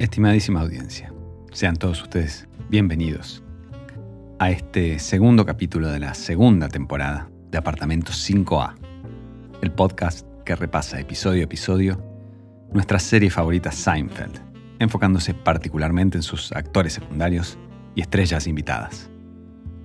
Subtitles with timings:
[0.00, 1.12] Estimadísima audiencia,
[1.52, 3.44] sean todos ustedes bienvenidos
[4.38, 8.76] a este segundo capítulo de la segunda temporada de Apartamento 5A,
[9.60, 12.02] el podcast que repasa episodio a episodio
[12.72, 14.40] nuestra serie favorita Seinfeld,
[14.78, 17.58] enfocándose particularmente en sus actores secundarios
[17.94, 19.10] y estrellas invitadas.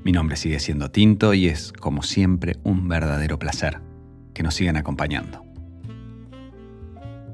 [0.06, 3.82] Mi nombre sigue siendo Tinto y es, como siempre, un verdadero placer
[4.34, 5.44] que nos sigan acompañando.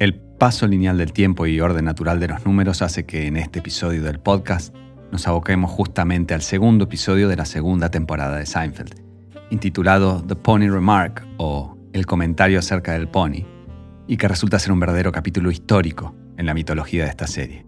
[0.01, 3.59] El paso lineal del tiempo y orden natural de los números hace que en este
[3.59, 4.73] episodio del podcast
[5.11, 8.95] nos aboquemos justamente al segundo episodio de la segunda temporada de Seinfeld,
[9.51, 13.45] intitulado The Pony Remark o El comentario acerca del pony,
[14.07, 17.67] y que resulta ser un verdadero capítulo histórico en la mitología de esta serie,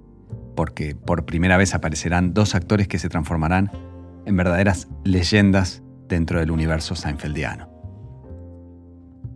[0.56, 3.70] porque por primera vez aparecerán dos actores que se transformarán
[4.26, 7.70] en verdaderas leyendas dentro del universo Seinfeldiano.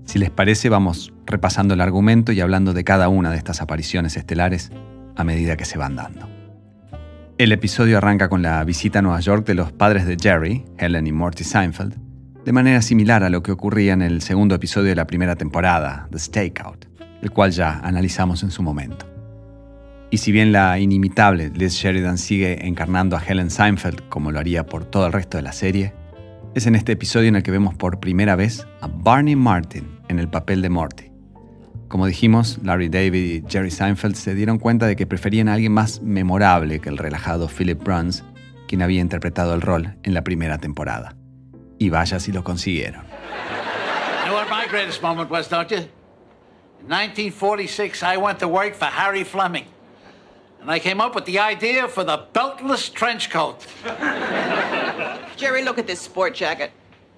[0.05, 4.17] Si les parece, vamos repasando el argumento y hablando de cada una de estas apariciones
[4.17, 4.71] estelares
[5.15, 6.27] a medida que se van dando.
[7.37, 11.05] El episodio arranca con la visita a Nueva York de los padres de Jerry, Helen
[11.05, 11.95] y Morty Seinfeld,
[12.43, 16.07] de manera similar a lo que ocurría en el segundo episodio de la primera temporada,
[16.11, 16.85] The Stakeout,
[17.21, 19.05] el cual ya analizamos en su momento.
[20.09, 24.65] Y si bien la inimitable Liz Sheridan sigue encarnando a Helen Seinfeld como lo haría
[24.65, 25.93] por todo el resto de la serie,
[26.55, 30.17] es en este episodio en el que vemos por primera vez a Barney Martin en
[30.17, 31.06] el papel de Morty.
[31.87, 35.71] Como dijimos, Larry David y Jerry Seinfeld se dieron cuenta de que preferían a alguien
[35.71, 38.25] más memorable que el relajado Philip Bruns,
[38.67, 41.15] quien había interpretado el rol en la primera temporada.
[41.79, 43.03] Y vaya si lo consiguieron.
[44.25, 45.77] You know what my greatest moment was, don't you?
[46.81, 49.65] In 1946, I went to work for Harry Fleming.
[50.61, 53.65] And I came up with the idea for the beltless trench coat.
[55.37, 56.71] Jerry, look at this sport jacket.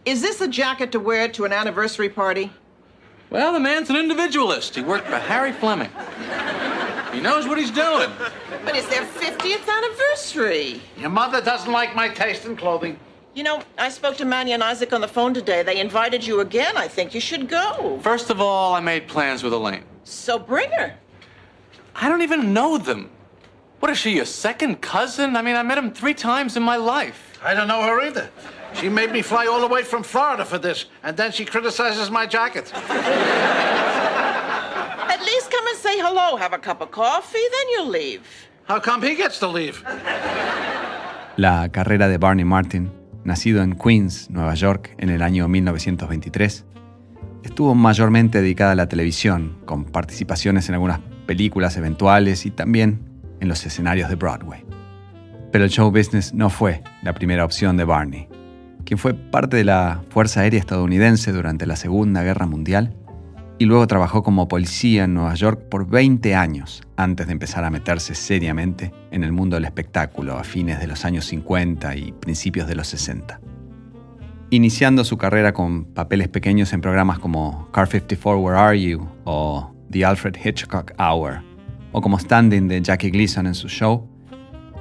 [0.05, 2.51] Is this a jacket to wear to an anniversary party?
[3.29, 4.73] Well, the man's an individualist.
[4.73, 5.91] He worked for Harry Fleming.
[7.13, 8.09] He knows what he's doing.
[8.65, 10.81] But it's their 50th anniversary.
[10.97, 12.99] Your mother doesn't like my taste in clothing.
[13.35, 15.61] You know, I spoke to Manny and Isaac on the phone today.
[15.61, 16.75] They invited you again.
[16.75, 17.99] I think you should go.
[18.01, 19.83] First of all, I made plans with Elaine.
[20.03, 20.95] So bring her.
[21.95, 23.11] I don't even know them.
[23.79, 25.35] What is she, your second cousin?
[25.35, 27.39] I mean, I met him three times in my life.
[27.43, 28.29] I don't know her either.
[28.73, 32.09] She made me fly all the way from Florida for this, and then she criticizes
[32.09, 32.71] my jacket.
[35.09, 38.21] At least come and say hello, have a cup of coffee, then you'll leave.
[38.67, 39.83] How come he gets to leave?
[41.35, 42.91] La carrera de Barney Martin,
[43.23, 46.65] nacido en Queens, Nueva York, en el año 1923,
[47.43, 53.09] estuvo mayormente dedicada a la televisión, con participaciones en algunas películas eventuales y también
[53.39, 54.65] en los escenarios de Broadway.
[55.51, 58.27] Pero el show business no fue la primera opción de Barney,
[58.89, 62.95] quien fue parte de la Fuerza Aérea estadounidense durante la Segunda Guerra Mundial
[63.59, 67.69] y luego trabajó como policía en Nueva York por 20 años antes de empezar a
[67.69, 72.67] meterse seriamente en el mundo del espectáculo a fines de los años 50 y principios
[72.67, 73.39] de los 60.
[74.49, 79.71] Iniciando su carrera con papeles pequeños en programas como Car 54 Where Are You o
[79.91, 81.43] The Alfred Hitchcock Hour,
[81.91, 84.09] o como standing de Jackie Gleason en su show,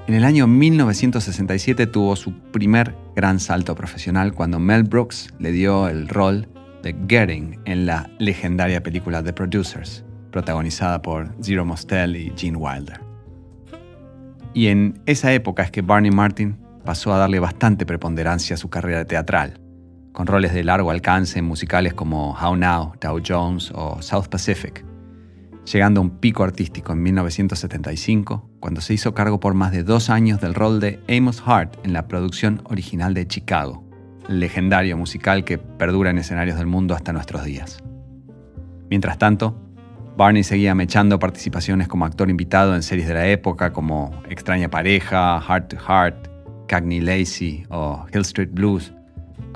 [0.09, 5.87] en el año 1967 tuvo su primer gran salto profesional cuando Mel Brooks le dio
[5.87, 6.49] el rol
[6.83, 13.03] de Getting en la legendaria película The Producers, protagonizada por Zero Mostel y Gene Wilder.
[14.55, 18.71] Y en esa época es que Barney Martin pasó a darle bastante preponderancia a su
[18.71, 19.61] carrera teatral,
[20.13, 24.88] con roles de largo alcance en musicales como How Now, Dow Jones o South Pacific,
[25.73, 30.11] llegando a un pico artístico en 1975, cuando se hizo cargo por más de dos
[30.11, 33.85] años del rol de Amos Hart en la producción original de Chicago,
[34.29, 37.83] legendario musical que perdura en escenarios del mundo hasta nuestros días.
[38.91, 39.61] Mientras tanto,
[40.17, 45.41] Barney seguía mechando participaciones como actor invitado en series de la época como Extraña Pareja,
[45.41, 46.29] Heart to Heart,
[46.67, 48.93] Cagney Lacey o Hill Street Blues,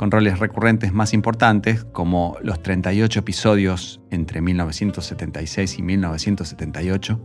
[0.03, 7.21] con roles recurrentes más importantes como los 38 episodios entre 1976 y 1978,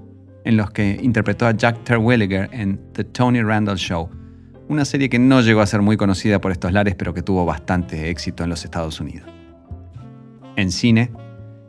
[0.46, 4.12] en los que interpretó a Jack Terwilliger en The Tony Randall Show,
[4.68, 7.46] una serie que no llegó a ser muy conocida por estos lares pero que tuvo
[7.46, 9.28] bastante éxito en los Estados Unidos.
[10.56, 11.12] En cine,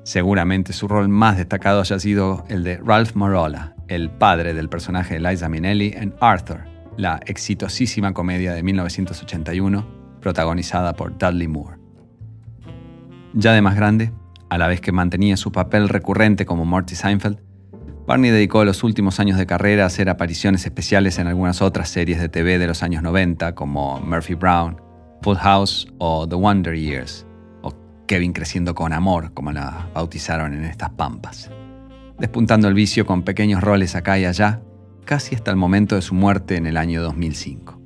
[0.03, 5.15] seguramente su rol más destacado haya sido el de Ralph Marola, el padre del personaje
[5.15, 6.67] de Liza Minnelli en Arthur,
[6.99, 11.79] la exitosísima comedia de 1981 protagonizada por Dudley Moore.
[13.35, 14.13] Ya de más grande,
[14.49, 17.39] a la vez que mantenía su papel recurrente como Morty Seinfeld,
[18.09, 22.19] Barney dedicó los últimos años de carrera a hacer apariciones especiales en algunas otras series
[22.19, 24.81] de TV de los años 90 como Murphy Brown,
[25.21, 27.27] Full House o The Wonder Years,
[27.61, 27.75] o
[28.07, 31.51] Kevin creciendo con amor, como la bautizaron en estas pampas.
[32.19, 34.63] Despuntando el vicio con pequeños roles acá y allá,
[35.05, 37.78] casi hasta el momento de su muerte en el año 2005.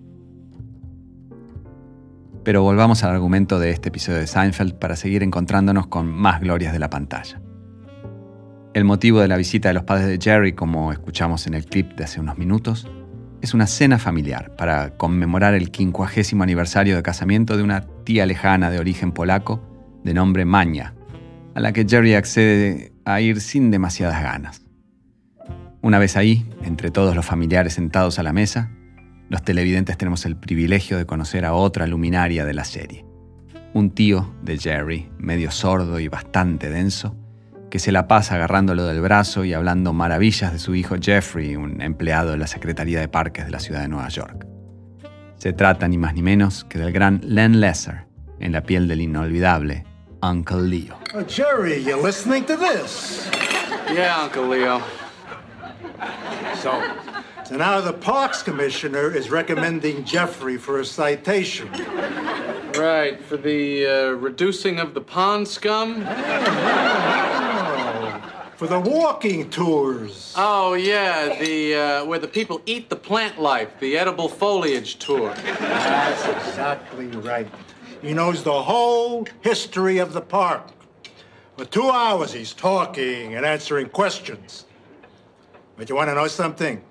[2.44, 6.72] Pero volvamos al argumento de este episodio de Seinfeld para seguir encontrándonos con más glorias
[6.72, 7.40] de la pantalla.
[8.74, 11.92] El motivo de la visita de los padres de Jerry, como escuchamos en el clip
[11.92, 12.88] de hace unos minutos,
[13.42, 18.70] es una cena familiar para conmemorar el quincuagésimo aniversario de casamiento de una tía lejana
[18.70, 19.62] de origen polaco
[20.02, 20.94] de nombre Maña,
[21.54, 24.62] a la que Jerry accede a ir sin demasiadas ganas.
[25.80, 28.70] Una vez ahí, entre todos los familiares sentados a la mesa,
[29.32, 33.06] los televidentes tenemos el privilegio de conocer a otra luminaria de la serie.
[33.72, 37.16] Un tío de Jerry, medio sordo y bastante denso,
[37.70, 41.80] que se la pasa agarrándolo del brazo y hablando maravillas de su hijo Jeffrey, un
[41.80, 44.46] empleado de la Secretaría de Parques de la ciudad de Nueva York.
[45.38, 48.04] Se trata ni más ni menos que del gran Len Lesser,
[48.38, 49.86] en la piel del inolvidable
[50.20, 50.98] Uncle Leo.
[51.14, 53.30] Oh, Jerry, you listening to this?
[53.94, 54.82] Yeah, Uncle Leo.
[56.60, 56.72] So,
[57.52, 61.70] so now the Parks Commissioner is recommending Jeffrey for a citation.
[62.78, 66.00] Right, for the uh, reducing of the pond scum?
[68.56, 70.32] For the walking tours.
[70.34, 75.34] Oh, yeah, the uh, where the people eat the plant life, the edible foliage tour.
[75.34, 77.48] That's exactly right.
[78.00, 80.70] He knows the whole history of the park.
[81.58, 84.64] For two hours, he's talking and answering questions.
[85.76, 86.82] But you want to know something?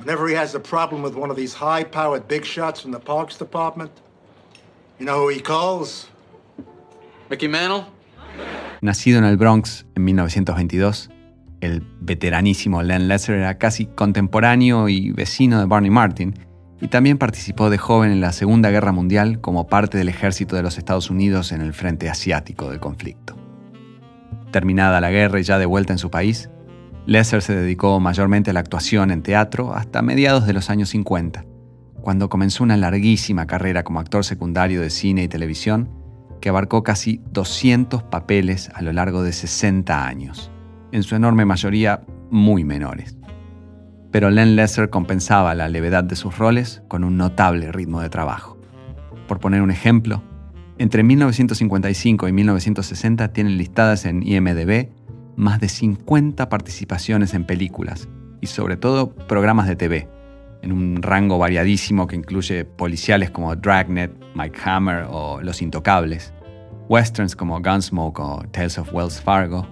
[0.00, 3.36] Whenever he has a problem with one of these high-powered big shots from the Parks
[3.36, 3.90] Department,
[4.98, 6.08] you know who he calls?
[7.28, 7.84] Mickey Mantle?
[8.80, 11.10] Nacido en el Bronx en 1922,
[11.60, 16.34] el veteranísimo Len Lesser era casi contemporáneo y vecino de Barney Martin,
[16.80, 20.62] y también participó de joven en la Segunda Guerra Mundial como parte del ejército de
[20.62, 23.36] los Estados Unidos en el frente asiático del conflicto.
[24.50, 26.48] Terminada la guerra y ya de vuelta en su país,
[27.06, 31.44] Lesser se dedicó mayormente a la actuación en teatro hasta mediados de los años 50,
[32.00, 35.90] cuando comenzó una larguísima carrera como actor secundario de cine y televisión
[36.40, 40.50] que abarcó casi 200 papeles a lo largo de 60 años,
[40.92, 43.16] en su enorme mayoría muy menores.
[44.10, 48.58] Pero Len Lesser compensaba la levedad de sus roles con un notable ritmo de trabajo.
[49.28, 50.22] Por poner un ejemplo,
[50.78, 54.88] entre 1955 y 1960 tienen listadas en IMDb
[55.40, 58.08] más de 50 participaciones en películas
[58.42, 60.08] y sobre todo programas de TV,
[60.62, 66.34] en un rango variadísimo que incluye policiales como Dragnet, Mike Hammer o Los Intocables,
[66.88, 69.66] westerns como Gunsmoke o Tales of Wells Fargo,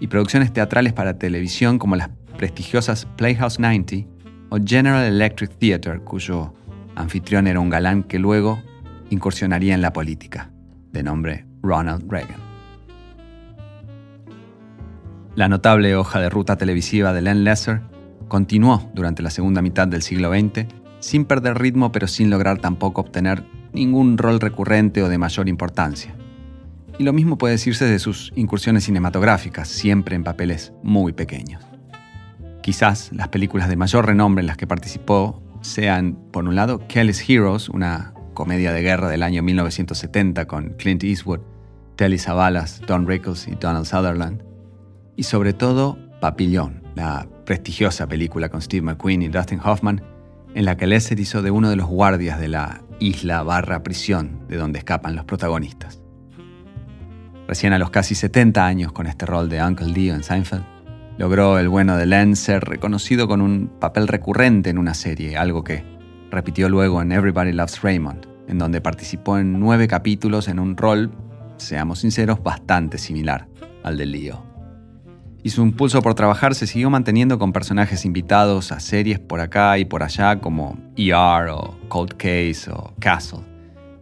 [0.00, 4.08] y producciones teatrales para televisión como las prestigiosas Playhouse 90
[4.50, 6.52] o General Electric Theatre, cuyo
[6.96, 8.60] anfitrión era un galán que luego
[9.10, 10.50] incursionaría en la política,
[10.90, 12.51] de nombre Ronald Reagan.
[15.34, 17.80] La notable hoja de ruta televisiva de Len Lesser
[18.28, 20.66] continuó durante la segunda mitad del siglo XX,
[21.00, 23.42] sin perder ritmo pero sin lograr tampoco obtener
[23.72, 26.14] ningún rol recurrente o de mayor importancia.
[26.98, 31.64] Y lo mismo puede decirse de sus incursiones cinematográficas, siempre en papeles muy pequeños.
[32.60, 37.26] Quizás las películas de mayor renombre en las que participó sean, por un lado, Kelly's
[37.26, 41.40] Heroes, una comedia de guerra del año 1970 con Clint Eastwood,
[41.96, 44.51] Telly Savalas, Don Rickles y Donald Sutherland,
[45.16, 50.02] y sobre todo Papillon, la prestigiosa película con Steve McQueen y Dustin Hoffman,
[50.54, 54.46] en la que Lesser hizo de uno de los guardias de la isla barra prisión
[54.48, 56.00] de donde escapan los protagonistas.
[57.48, 60.64] Recién a los casi 70 años con este rol de Uncle Leo en Seinfeld,
[61.18, 65.64] logró el bueno de Len ser reconocido con un papel recurrente en una serie, algo
[65.64, 65.84] que
[66.30, 71.12] repitió luego en Everybody Loves Raymond, en donde participó en nueve capítulos en un rol,
[71.56, 73.48] seamos sinceros, bastante similar
[73.82, 74.51] al de Leo.
[75.42, 79.78] Y su impulso por trabajar se siguió manteniendo con personajes invitados a series por acá
[79.78, 83.40] y por allá como ER o Cold Case o Castle,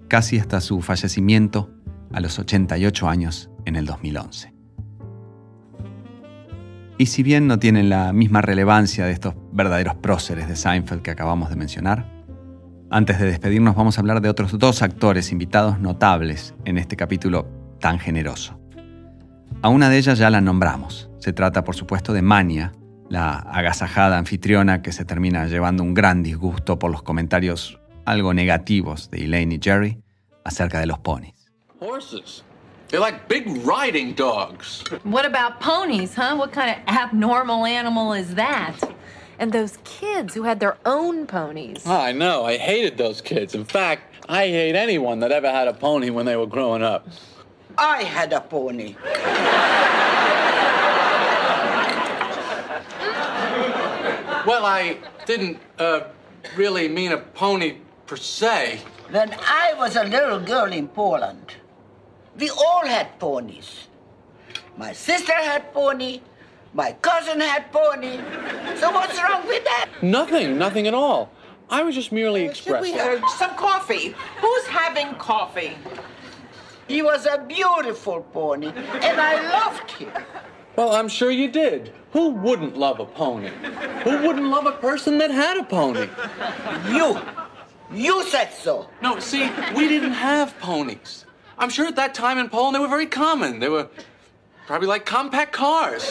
[0.09, 1.71] casi hasta su fallecimiento
[2.13, 4.53] a los 88 años en el 2011.
[6.99, 11.11] Y si bien no tienen la misma relevancia de estos verdaderos próceres de Seinfeld que
[11.11, 12.07] acabamos de mencionar,
[12.91, 17.49] antes de despedirnos vamos a hablar de otros dos actores invitados notables en este capítulo
[17.81, 18.60] tan generoso.
[19.63, 21.11] A una de ellas ya la nombramos.
[21.19, 22.73] Se trata, por supuesto, de Mania,
[23.09, 29.11] la agasajada anfitriona que se termina llevando un gran disgusto por los comentarios algo negativos
[29.11, 29.99] de Elaine y Jerry
[30.45, 31.35] acerca de los ponis.
[31.81, 32.43] Horses.
[32.89, 34.83] They're like big riding dogs.
[35.05, 36.35] What about ponies, huh?
[36.37, 38.75] What kind of abnormal animal is that?
[39.39, 41.87] And those kids who had their own ponies.
[41.87, 42.45] I know.
[42.45, 43.55] I hated those kids.
[43.55, 47.07] In fact, I hate anyone that ever had a pony when they were growing up.
[47.81, 48.95] I had a pony.
[54.47, 56.03] Well, I didn't uh,
[56.57, 58.81] really mean a pony per se.
[59.11, 61.55] When I was a little girl in Poland,
[62.39, 63.89] we all had ponies.
[64.77, 66.21] My sister had pony,
[66.75, 68.19] my cousin had pony.
[68.77, 69.89] So what's wrong with that?
[70.03, 71.31] Nothing, nothing at all.
[71.71, 72.93] I was just merely expressing.
[72.93, 73.23] Should we expressing.
[73.23, 74.15] have some coffee?
[74.41, 75.79] Who's having coffee?
[76.91, 80.11] He was a beautiful pony, and I loved him.
[80.75, 81.93] Well, I'm sure you did.
[82.13, 83.51] Who wouldn't love a pony?
[84.03, 86.09] Who wouldn't love a person that had a pony?
[86.91, 87.17] You,
[87.93, 88.89] you said so.
[89.01, 91.27] No, see, we didn't have ponies.
[91.59, 93.61] I'm sure at that time in Poland they were very common.
[93.61, 93.89] They were
[94.67, 96.03] probably like compact cars.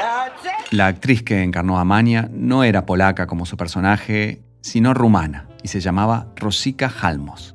[0.00, 0.72] That's it.
[0.72, 5.68] La actriz que encarnó a Mania no era polaca como su personaje, sino rumana, y
[5.68, 7.54] se llamaba Rosika Halmos.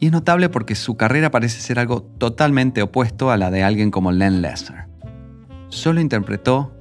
[0.00, 3.90] Y es notable porque su carrera parece ser algo totalmente opuesto a la de alguien
[3.90, 4.86] como Len Lesser.
[5.68, 6.72] Solo interpretó,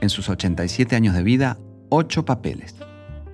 [0.00, 1.58] en sus 87 años de vida,
[1.90, 2.76] 8 papeles.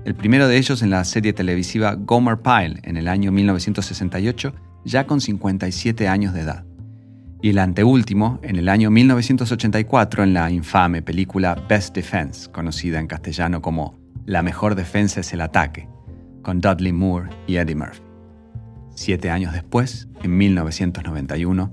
[0.05, 5.07] El primero de ellos en la serie televisiva Gomer Pyle en el año 1968, ya
[5.07, 6.65] con 57 años de edad.
[7.41, 13.07] Y el anteúltimo en el año 1984 en la infame película Best Defense, conocida en
[13.07, 15.89] castellano como La mejor defensa es el ataque,
[16.43, 18.04] con Dudley Moore y Eddie Murphy.
[18.95, 21.73] Siete años después, en 1991,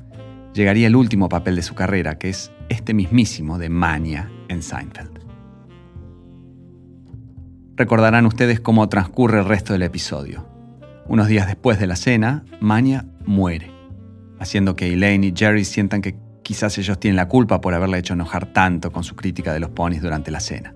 [0.53, 5.19] llegaría el último papel de su carrera, que es este mismísimo de Mania en Seinfeld.
[7.75, 10.47] Recordarán ustedes cómo transcurre el resto del episodio.
[11.07, 13.71] Unos días después de la cena, Mania muere,
[14.39, 18.13] haciendo que Elaine y Jerry sientan que quizás ellos tienen la culpa por haberle hecho
[18.13, 20.73] enojar tanto con su crítica de los ponis durante la cena.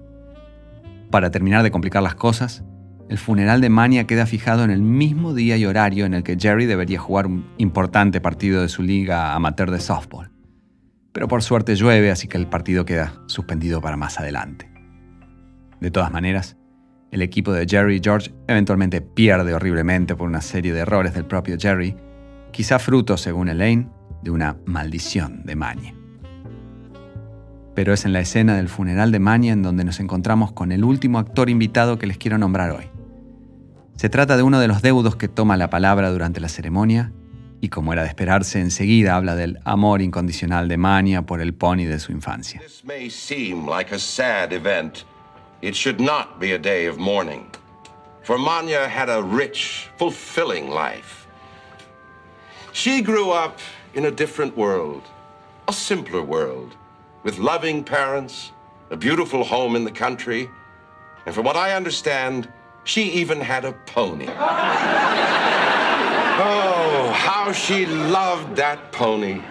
[1.10, 2.64] Para terminar de complicar las cosas,
[3.08, 6.38] el funeral de Mania queda fijado en el mismo día y horario en el que
[6.40, 10.32] Jerry debería jugar un importante partido de su liga amateur de softball.
[11.12, 14.70] Pero por suerte llueve, así que el partido queda suspendido para más adelante.
[15.80, 16.58] De todas maneras,
[17.12, 21.26] el equipo de Jerry y George eventualmente pierde horriblemente por una serie de errores del
[21.26, 21.96] propio Jerry,
[22.52, 23.88] quizá fruto, según Elaine,
[24.24, 25.94] de una maldición de Mania.
[27.76, 30.84] Pero es en la escena del funeral de Mania en donde nos encontramos con el
[30.84, 32.95] último actor invitado que les quiero nombrar hoy.
[33.96, 37.12] Se trata de uno de los deudos que toma la palabra durante la ceremonia
[37.62, 41.86] y como era de esperarse enseguida habla del amor incondicional de Mania por el pony
[41.86, 42.62] de su infancia.
[48.26, 51.28] For Manya had a rich, fulfilling life.
[52.74, 53.60] She grew up
[53.94, 55.04] in a different world,
[55.68, 56.76] a simpler world,
[57.24, 58.52] with loving parents,
[58.90, 60.50] a beautiful home in the country,
[61.28, 62.50] and from what I understand,
[62.86, 64.28] she even had a pony.
[66.38, 69.42] oh, how she loved that pony.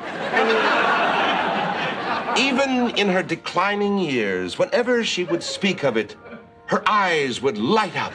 [2.38, 6.16] Even in her declining years, whenever she would speak of it,
[6.66, 8.12] her eyes would light up.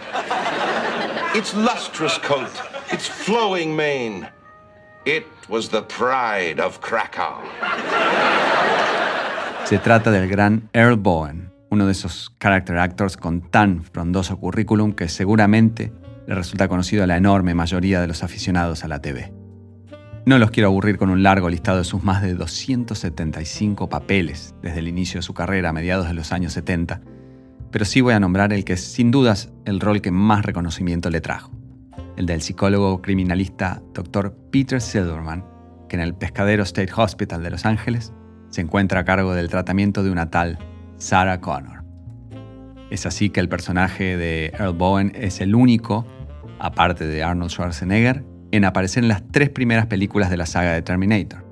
[1.36, 2.52] Its lustrous coat,
[2.92, 4.28] its flowing mane,
[5.06, 7.40] it was the pride of Krakow.
[9.66, 14.94] Se trata del gran Earl Bowen, uno de esos character actors con tan frondoso currículum
[14.94, 15.94] que seguramente
[16.28, 19.34] le resulta conocido a la enorme mayoría de los aficionados a la TV.
[20.26, 24.80] No los quiero aburrir con un largo listado de sus más de 275 papeles desde
[24.80, 27.02] el inicio de su carrera a mediados de los años 70,
[27.72, 31.10] pero sí voy a nombrar el que es sin dudas el rol que más reconocimiento
[31.10, 31.52] le trajo,
[32.18, 34.36] el del psicólogo criminalista Dr.
[34.52, 35.46] Peter Silverman,
[35.88, 38.14] que en el Pescadero State Hospital de Los Ángeles
[38.50, 40.60] se encuentra a cargo del tratamiento de una tal
[41.00, 41.84] Sarah Connor.
[42.92, 46.06] Es así que el personaje de Earl Bowen es el único,
[46.60, 50.82] aparte de Arnold Schwarzenegger, en aparecer en las tres primeras películas de la saga de
[50.82, 51.46] Terminator.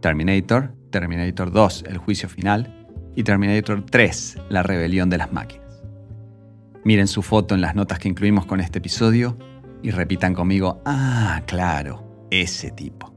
[0.00, 5.82] Terminator, Terminator 2, El juicio final, y Terminator 3, La rebelión de las máquinas.
[6.84, 9.36] Miren su foto en las notas que incluimos con este episodio
[9.82, 13.12] y repitan conmigo, ah, claro, ese tipo.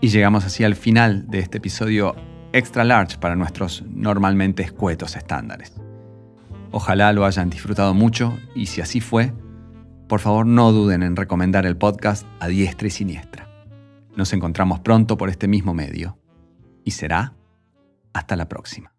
[0.00, 2.16] Y llegamos así al final de este episodio
[2.52, 5.72] extra large para nuestros normalmente escuetos estándares.
[6.70, 9.32] Ojalá lo hayan disfrutado mucho y si así fue,
[10.08, 13.48] por favor no duden en recomendar el podcast a diestra y siniestra.
[14.16, 16.18] Nos encontramos pronto por este mismo medio
[16.84, 17.34] y será
[18.12, 18.91] hasta la próxima.